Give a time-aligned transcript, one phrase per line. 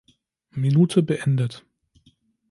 [0.49, 1.63] Minute beendet.